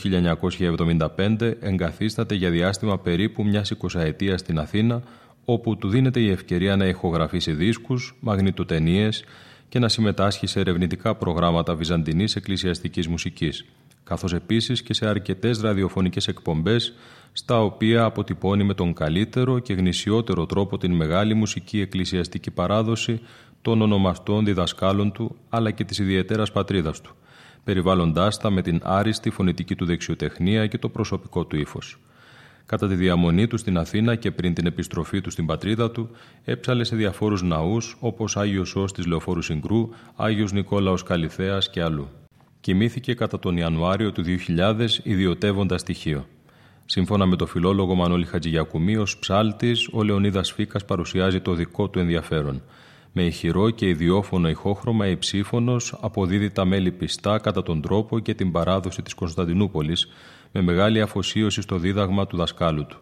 1975 1.18 1.54
εγκαθίσταται 1.60 2.36
για 2.36 2.50
διάστημα 2.50 3.00
περίπου 3.00 3.44
μιας 3.44 3.70
εικοσαετίας 3.70 4.40
στην 4.40 4.60
Αθήνα, 4.60 5.04
όπου 5.46 5.78
του 5.78 5.90
δίνεται 5.90 6.20
η 6.20 6.30
ευκαιρία 6.30 6.76
να 6.76 6.86
ηχογραφήσει 6.86 7.52
δίσκους, 7.52 8.16
μαγνητοτενίες 8.20 9.24
και 9.70 9.80
να 9.80 9.90
συμμετάσχει 9.90 10.48
σε 10.48 10.60
ερευνητικά 10.60 11.16
προγράμματα 11.16 11.76
βυζαντινής 11.76 12.36
εκκλησιαστικής 12.36 13.08
μουσικής, 13.08 13.66
καθώς 14.04 14.34
επίσης 14.34 14.82
και 14.82 14.94
σε 14.94 15.08
αρκετές 15.08 15.62
ραδιοφωνικές 15.62 16.28
εκπομπές, 16.28 16.94
στα 17.34 17.62
οποία 17.62 18.04
αποτυπώνει 18.04 18.64
με 18.64 18.74
τον 18.74 18.94
καλύτερο 18.94 19.60
και 19.60 19.74
γνησιότερο 19.74 20.46
τρόπο 20.46 20.78
την 20.78 20.92
μεγάλη 20.92 21.34
μουσική 21.34 21.82
εκκλησιαστική 21.82 22.52
παράδοση 22.52 23.22
των 23.68 23.82
ονομαστών 23.82 24.46
διδασκάλων 24.46 25.12
του 25.12 25.36
αλλά 25.50 25.72
και 25.72 25.84
της 25.84 26.00
ιδιαιτέρας 26.00 26.52
πατρίδας 26.52 27.02
του, 27.02 27.16
περιβάλλοντάς 27.64 28.38
τα 28.38 28.50
με 28.50 28.62
την 28.62 28.80
άριστη 28.84 29.30
φωνητική 29.30 29.76
του 29.76 29.86
δεξιοτεχνία 29.86 30.68
και 30.68 30.78
το 30.78 30.90
προσωπικό 30.90 31.46
του 31.46 31.58
ύφος. 31.58 31.98
Κατά 32.66 32.88
τη 32.88 32.96
διαμονή 32.96 33.48
του 33.48 33.58
στην 33.58 33.78
Αθήνα 33.78 34.16
και 34.16 34.32
πριν 34.32 34.54
την 34.54 34.66
επιστροφή 34.66 35.22
του 35.22 35.30
στην 35.30 35.46
πατρίδα 35.46 35.92
του, 35.92 36.10
έψαλε 36.44 36.84
σε 36.84 36.96
διαφόρους 36.96 37.44
ναούς 37.44 37.98
όπως 38.00 38.38
Άγιος 38.38 38.76
Ός 38.76 38.94
της 38.94 39.06
Λεωφόρου 39.06 39.42
Συγκρού, 39.42 39.90
Άγιος 40.16 40.52
Νικόλαος 40.52 41.04
Καλιθέας 41.04 41.70
και 41.70 41.82
αλλού. 41.84 42.08
Κοιμήθηκε 42.62 43.14
κατά 43.14 43.40
τον 43.40 43.58
Ιανουάριο 43.58 44.12
του 44.12 44.24
2000 44.24 45.00
ιδιωτεύοντας 45.04 45.82
στοιχείο. 45.82 46.26
Σύμφωνα 46.86 47.26
με 47.26 47.36
το 47.36 47.46
φιλόλογο 47.46 47.96
Μανώλη 47.96 48.26
Χατζηγιακουμή, 48.26 48.98
ως 48.98 49.18
ψάλτης, 49.18 49.90
ο 49.92 50.04
Λεωνίδας 50.04 50.52
Φίκα 50.52 50.80
παρουσιάζει 50.88 51.40
το 51.40 51.54
δικό 51.54 51.90
του 51.90 52.00
ενδιαφέρον. 52.00 52.62
Με 53.20 53.26
ηχηρό 53.26 53.70
και 53.70 53.88
ιδιόφωνο 53.88 54.50
ηχόχρωμα 54.50 55.08
υψήφωνος 55.08 55.98
αποδίδει 56.02 56.50
τα 56.50 56.66
μέλη 56.66 56.92
πιστά 56.92 57.38
κατά 57.38 57.64
τον 57.64 57.82
τρόπο 57.82 58.20
και 58.20 58.34
την 58.34 58.52
παράδοση 58.52 59.02
της 59.02 59.14
Κωνσταντινούπολης 59.14 60.08
με 60.52 60.62
μεγάλη 60.62 61.02
αφοσίωση 61.02 61.62
στο 61.62 61.78
δίδαγμα 61.78 62.28
του 62.28 62.38
δασκάλου 62.38 62.86
του. 62.86 62.98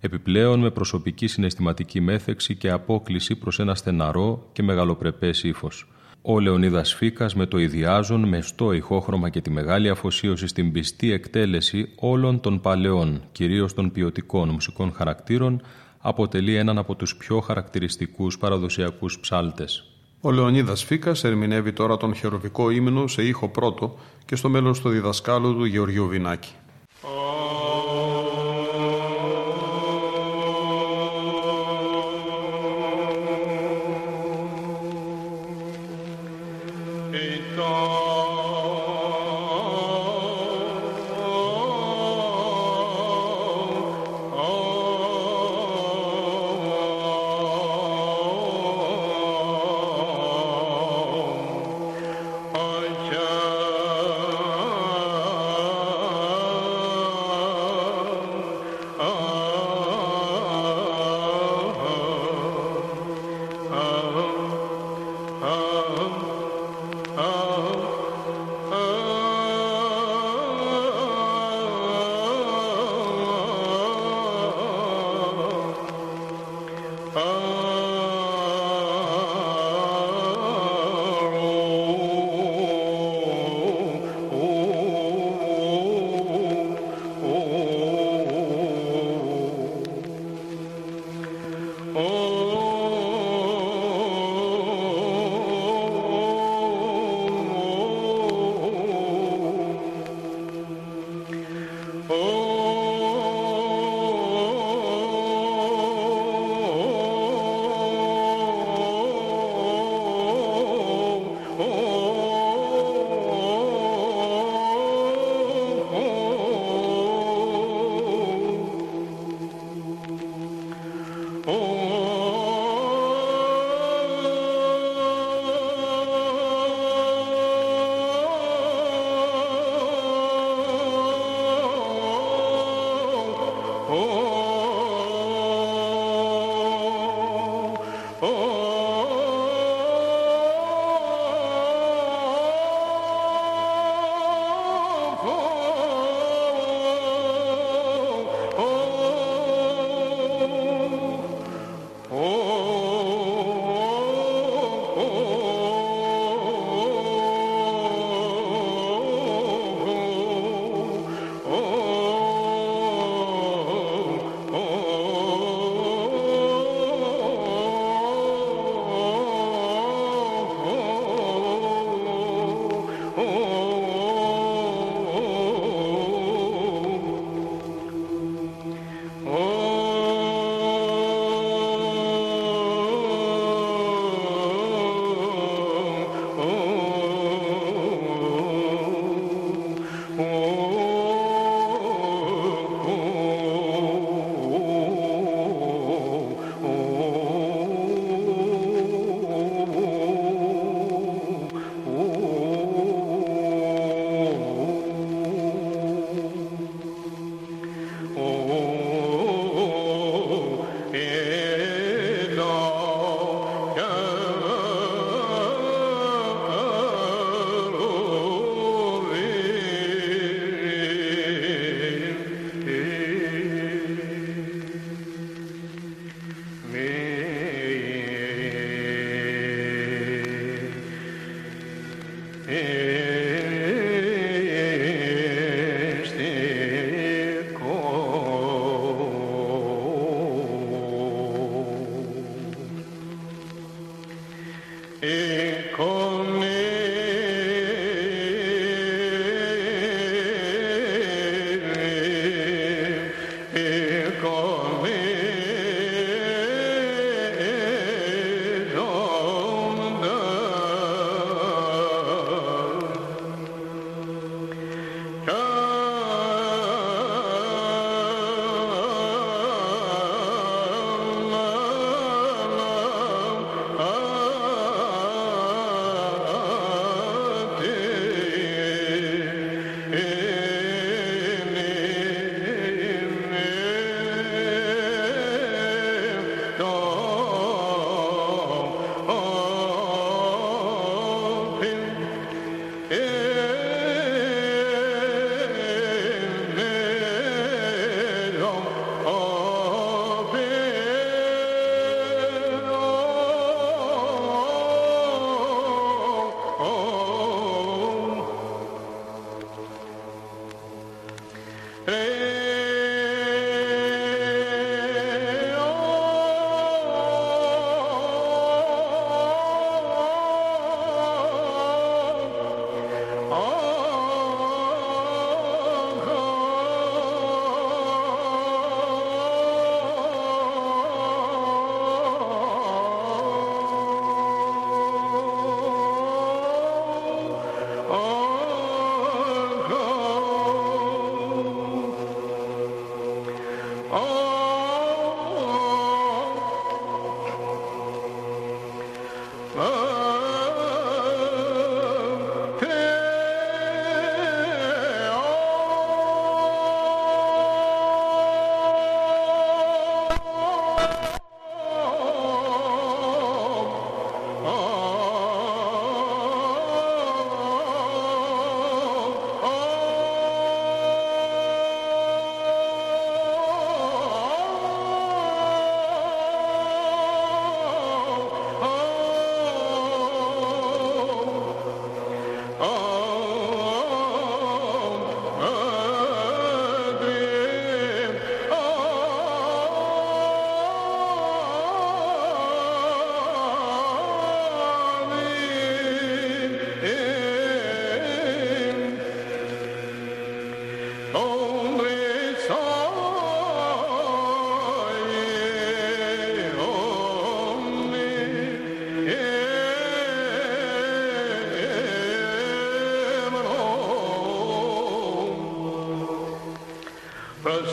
Επιπλέον 0.00 0.60
με 0.60 0.70
προσωπική 0.70 1.26
συναισθηματική 1.26 2.00
μέθεξη 2.00 2.56
και 2.56 2.70
απόκληση 2.70 3.36
προς 3.36 3.58
ένα 3.58 3.74
στεναρό 3.74 4.48
και 4.52 4.62
μεγαλοπρεπές 4.62 5.42
ύφος. 5.42 5.88
Ο 6.22 6.40
Λεωνίδας 6.40 6.94
Φίκας 6.94 7.34
με 7.34 7.46
το 7.46 7.58
ιδιάζον 7.58 8.28
μεστό 8.28 8.72
ηχόχρωμα 8.72 9.28
και 9.28 9.40
τη 9.40 9.50
μεγάλη 9.50 9.88
αφοσίωση 9.88 10.46
στην 10.46 10.72
πιστή 10.72 11.12
εκτέλεση 11.12 11.92
όλων 11.96 12.40
των 12.40 12.60
παλαιών, 12.60 13.22
κυρίως 13.32 13.74
των 13.74 13.92
ποιοτικών 13.92 14.48
μουσικών 14.48 14.92
χαρακτήρων, 14.92 15.62
αποτελεί 16.06 16.56
έναν 16.56 16.78
από 16.78 16.94
τους 16.94 17.16
πιο 17.16 17.40
χαρακτηριστικούς 17.40 18.38
παραδοσιακούς 18.38 19.18
ψάλτες. 19.20 19.84
Ο 20.20 20.30
Λεωνίδας 20.30 20.84
Φίκας 20.84 21.24
ερμηνεύει 21.24 21.72
τώρα 21.72 21.96
τον 21.96 22.14
χεροβικό 22.14 22.70
ύμνο 22.70 23.06
σε 23.06 23.22
ήχο 23.22 23.48
πρώτο 23.48 23.96
και 24.24 24.36
στο 24.36 24.48
μέλλον 24.48 24.74
στο 24.74 24.88
διδασκάλο 24.88 25.52
του 25.52 25.64
Γεωργίου 25.64 26.06
Βινάκη. 26.06 26.52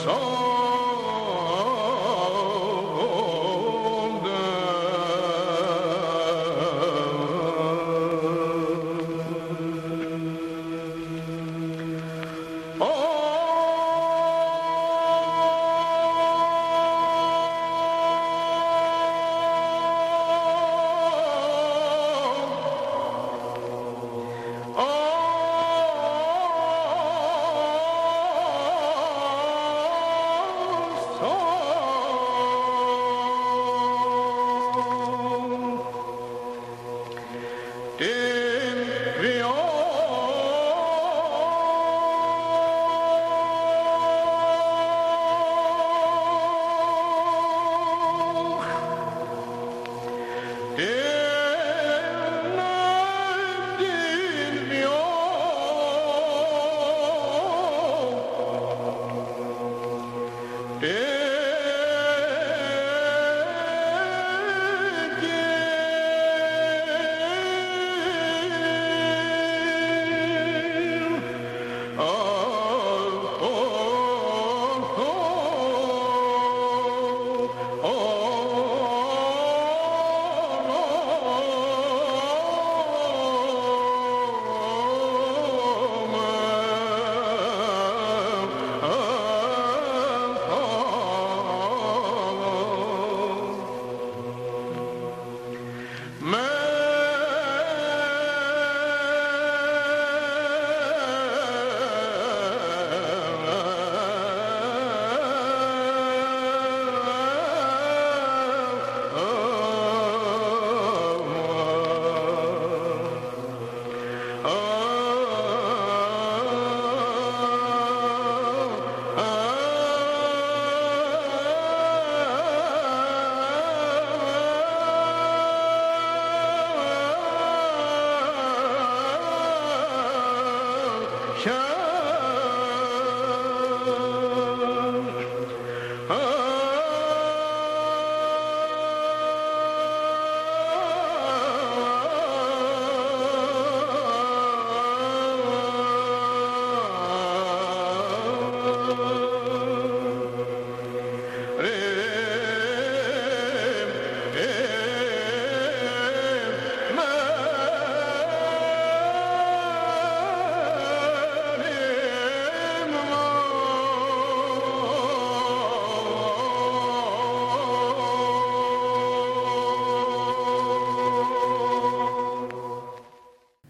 So 0.04 0.31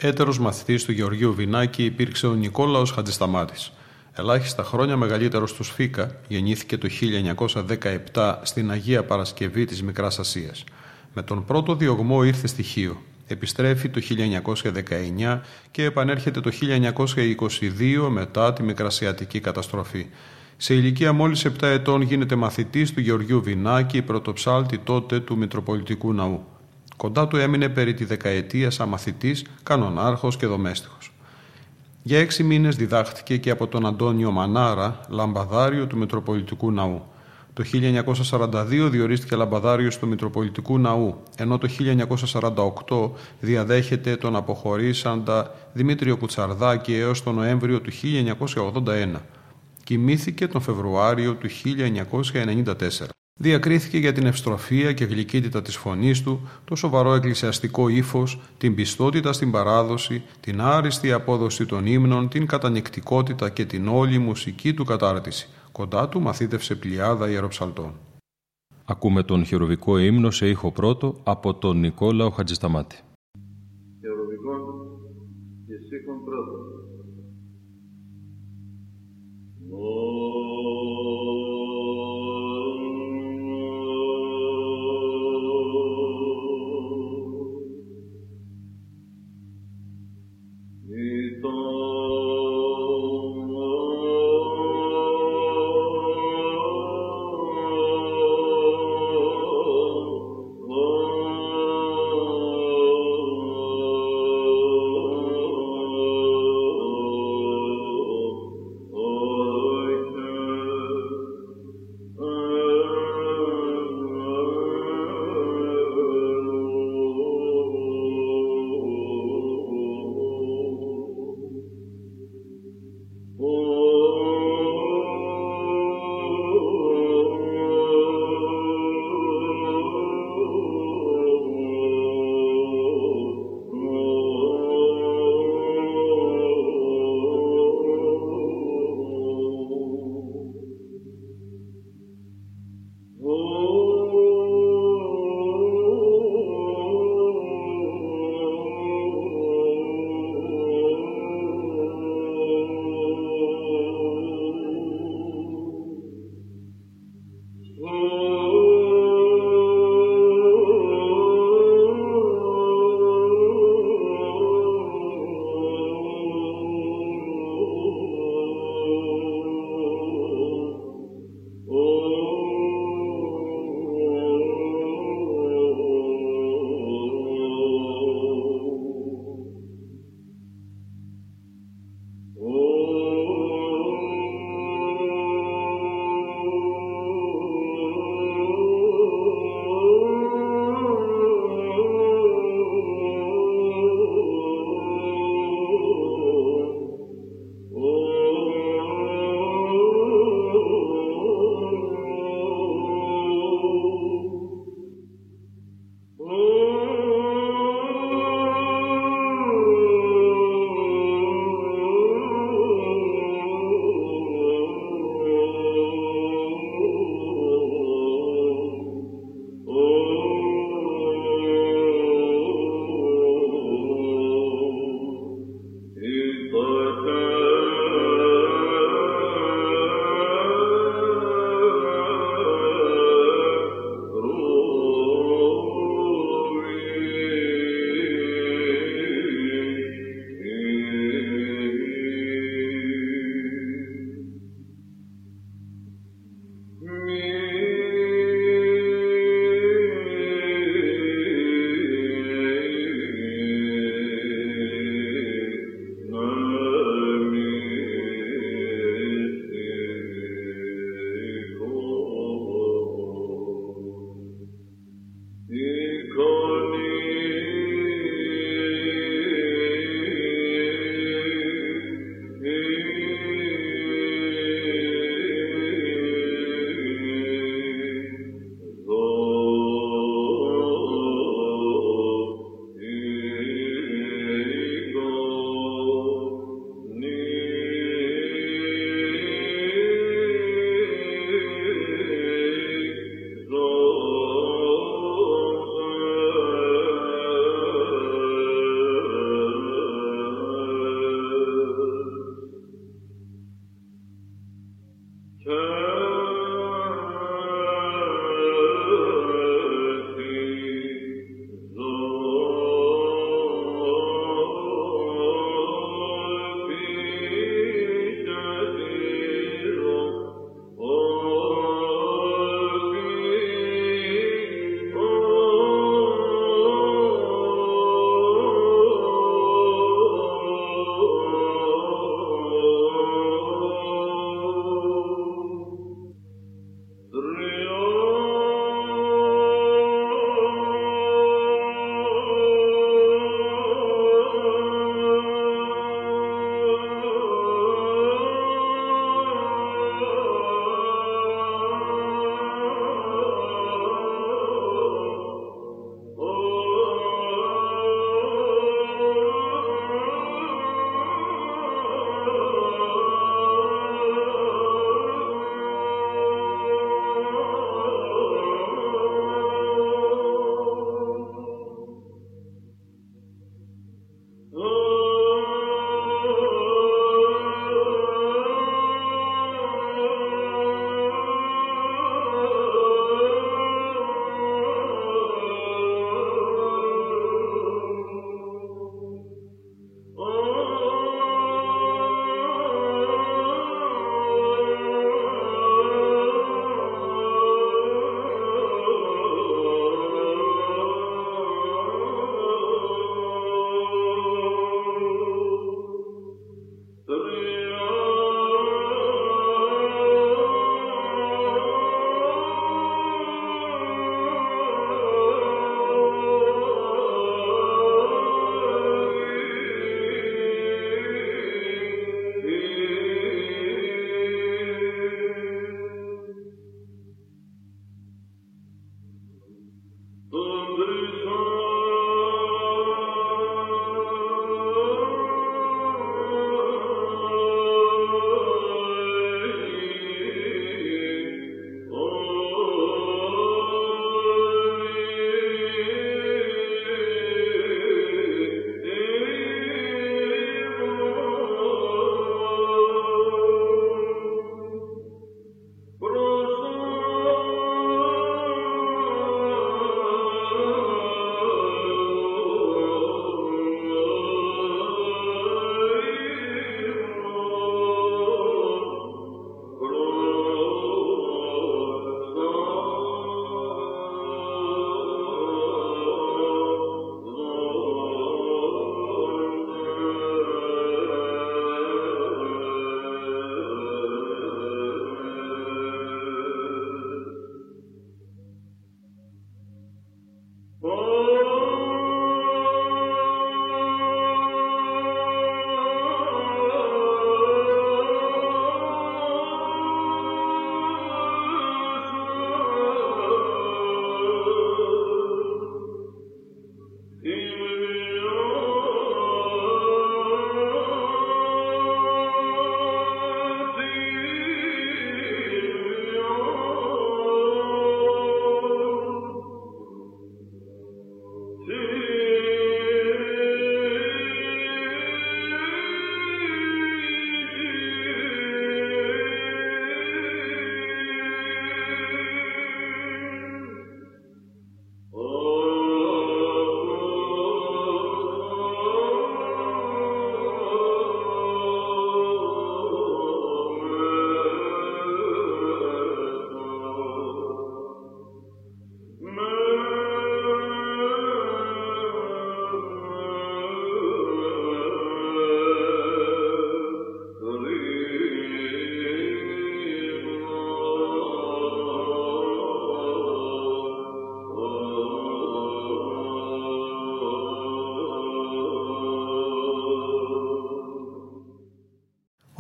Έτερος 0.04 0.40
μαθητής 0.40 0.84
του 0.86 0.92
Γεωργίου 0.92 1.34
Βινάκη 1.34 1.84
υπήρξε 1.84 2.28
ο 2.28 2.34
Νικόλαος 2.34 2.92
Χατζησταμάτης. 2.92 3.72
Ελάχιστα 4.14 4.64
χρόνια 4.64 4.98
μεγαλύτερος 4.98 5.54
του 5.54 5.64
Σφίκα, 5.64 6.12
γεννήθηκε 6.28 6.78
το 6.78 6.88
1917 8.14 8.40
στην 8.42 8.72
Αγία 8.72 9.04
Παρασκευή 9.04 9.66
της 9.66 9.84
Μικράς 9.84 10.20
Ασίας. 10.20 10.64
Με 11.14 11.22
τον 11.22 11.46
πρώτο 11.46 11.76
διωγμό 11.76 12.24
ήρθε 12.24 12.48
στοιχείο. 12.48 13.02
Επιστρέφει 13.28 13.90
το 13.90 14.02
1919 14.02 15.42
και 15.72 15.84
επανέρχεται 15.84 16.42
το 16.42 16.52
1922 16.52 18.10
μετά 18.10 18.54
τη 18.54 18.64
Μικρασιατική 18.64 19.40
καταστροφή. 19.40 20.06
Σε 20.58 20.74
ηλικία 20.74 21.14
μόλις 21.14 21.46
7 21.46 21.68
ετών 21.68 22.02
γίνεται 22.02 22.36
μαθητής 22.36 22.94
του 22.94 23.00
Γεωργίου 23.00 23.42
Βινάκη, 23.42 24.02
πρωτοψάλτη 24.02 24.78
τότε 24.78 25.20
του 25.20 25.38
Μητροπολιτικού 25.38 26.14
Ναού. 26.14 26.46
Κοντά 27.02 27.28
του 27.28 27.38
έμεινε 27.38 27.70
περί 27.70 27.94
τη 27.94 28.06
δεκαετία 28.06 28.70
σαν 28.70 28.90
μαθητής, 28.90 29.46
κανονάρχος 29.64 30.38
και 30.38 30.46
δομέστιχος. 30.48 31.12
Για 32.02 32.20
έξι 32.20 32.44
μήνες 32.44 32.76
διδάχτηκε 32.76 33.38
και 33.38 33.50
από 33.50 33.68
τον 33.68 33.86
Αντώνιο 33.86 34.32
Μανάρα, 34.32 35.00
λαμπαδάριο 35.10 35.88
του 35.88 35.98
Μητροπολιτικού 35.98 36.72
Ναού. 36.72 37.02
Το 37.54 37.64
1942 37.64 38.90
διορίστηκε 38.90 39.36
λαμπαδάριος 39.36 40.00
του 40.00 40.08
Μητροπολιτικού 40.08 40.80
Ναού, 40.80 41.24
ενώ 41.38 41.58
το 41.58 41.68
1948 42.88 43.12
διαδέχεται 43.40 44.16
τον 44.16 44.36
αποχωρήσαντα 44.36 45.56
Δημήτριο 45.74 46.18
Κουτσαρδάκη 46.18 46.94
έως 46.94 47.24
τον 47.24 47.36
Νοέμβριο 47.36 47.82
του 47.82 47.92
1981. 47.92 49.22
Κοιμήθηκε 49.84 50.48
τον 50.48 50.62
Φεβρουάριο 50.62 51.36
του 51.36 51.50
1994. 51.50 53.21
Διακρίθηκε 53.42 53.98
για 53.98 54.12
την 54.12 54.26
ευστροφία 54.26 54.94
και 54.94 55.06
γλυκύτητα 55.06 55.62
της 55.62 55.76
φωνής 55.76 56.24
του, 56.24 56.50
το 56.66 56.76
σοβαρό 56.76 57.14
εκκλησιαστικό 57.14 57.90
ύφος, 57.90 58.40
την 58.58 58.76
πιστότητα 58.76 59.34
στην 59.34 59.52
παράδοση, 59.52 60.24
την 60.40 60.62
άριστη 60.62 61.12
απόδοση 61.12 61.66
των 61.66 61.86
ύμνων, 61.86 62.30
την 62.30 62.48
κατανεκτικότητα 62.48 63.50
και 63.50 63.66
την 63.66 63.88
όλη 63.88 64.18
μουσική 64.18 64.74
του 64.74 64.86
κατάρτιση. 64.86 65.50
Κοντά 65.72 66.10
του 66.10 66.22
μαθήτευσε 66.22 66.76
πλειάδα 66.76 67.30
ιεροψαλτών. 67.30 67.94
Ακούμε 68.86 69.24
τον 69.24 69.46
χειροβικό 69.46 69.98
ύμνο 69.98 70.32
σε 70.32 70.48
ήχο 70.48 70.72
πρώτο 70.72 71.20
από 71.24 71.54
τον 71.54 71.80
Νικόλαο 71.80 72.30
Χατζησταμάτη. 72.30 73.00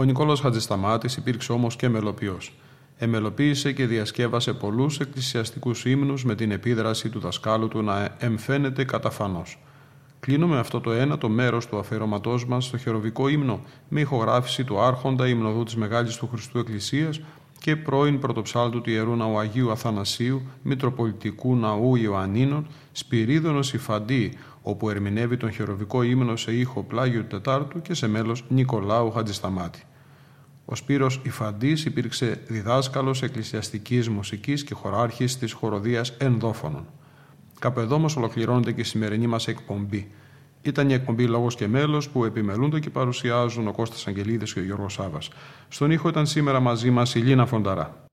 Ο 0.01 0.03
Νικόλαος 0.03 0.39
Χατζησταμάτης 0.39 1.15
υπήρξε 1.15 1.51
όμως 1.51 1.75
και 1.75 1.89
μελοποιός. 1.89 2.53
Εμελοποίησε 2.97 3.71
και 3.71 3.85
διασκεύασε 3.85 4.53
πολλούς 4.53 4.99
εκκλησιαστικούς 4.99 5.85
ύμνους 5.85 6.25
με 6.25 6.35
την 6.35 6.51
επίδραση 6.51 7.09
του 7.09 7.19
δασκάλου 7.19 7.67
του 7.67 7.81
να 7.81 8.15
εμφαίνεται 8.19 8.83
καταφανώς. 8.83 9.59
Κλείνουμε 10.19 10.59
αυτό 10.59 10.81
το 10.81 10.91
ένα 10.91 11.17
το 11.17 11.29
μέρος 11.29 11.67
του 11.67 11.77
αφιερωματός 11.77 12.45
μας 12.45 12.65
στο 12.65 12.77
χεροβικό 12.77 13.27
ύμνο 13.27 13.61
με 13.89 13.99
ηχογράφηση 13.99 14.63
του 14.63 14.79
Άρχοντα 14.79 15.27
υμνοδού 15.27 15.63
της 15.63 15.75
Μεγάλης 15.75 16.15
του 16.15 16.27
Χριστού 16.27 16.59
Εκκλησίας 16.59 17.21
και 17.59 17.75
πρώην 17.75 18.19
πρωτοψάλτου 18.19 18.81
του 18.81 18.89
ιερού 18.89 19.15
ναού 19.15 19.39
Αγίου 19.39 19.71
Αθανασίου, 19.71 20.41
Μητροπολιτικού 20.61 21.55
Ναού 21.55 21.95
Ιωαννίνων, 21.95 22.67
Σπυρίδωνο 22.91 23.59
Ιφαντή, 23.59 24.37
όπου 24.61 24.89
ερμηνεύει 24.89 25.37
τον 25.37 25.51
χεροβικό 25.51 26.03
ύμνο 26.03 26.35
σε 26.35 26.53
ήχο 26.53 26.83
Πλάγιου 26.83 27.25
Τετάρτου 27.27 27.81
και 27.81 27.93
σε 27.93 28.07
μέλος 28.07 28.43
Νικολάου 28.47 29.11
Χατζησταμάτη. 29.11 29.85
Ο 30.71 30.75
Σπύρος 30.75 31.19
Ιφαντής 31.23 31.85
υπήρξε 31.85 32.41
διδάσκαλος 32.47 33.21
εκκλησιαστικής 33.21 34.09
μουσικής 34.09 34.63
και 34.63 34.73
χωράρχης 34.73 35.37
της 35.37 35.51
χοροδίας 35.51 36.09
ενδόφωνων. 36.09 36.85
Κάπου 37.59 37.79
εδώ 37.79 37.95
όμως 37.95 38.15
ολοκληρώνεται 38.15 38.71
και 38.71 38.81
η 38.81 38.83
σημερινή 38.83 39.27
μας 39.27 39.47
εκπομπή. 39.47 40.11
Ήταν 40.61 40.89
η 40.89 40.93
εκπομπή 40.93 41.27
Λόγος 41.27 41.55
και 41.55 41.67
Μέλος 41.67 42.09
που 42.09 42.25
επιμελούνται 42.25 42.79
και 42.79 42.89
παρουσιάζουν 42.89 43.67
ο 43.67 43.71
Κώστας 43.71 44.07
Αγγελίδης 44.07 44.53
και 44.53 44.59
ο 44.59 44.63
Γιώργος 44.63 44.93
Σάβα. 44.93 45.19
Στον 45.67 45.91
ήχο 45.91 46.09
ήταν 46.09 46.25
σήμερα 46.25 46.59
μαζί 46.59 46.89
μας 46.89 47.15
η 47.15 47.19
Λίνα 47.19 47.45
Φονταρά. 47.45 48.09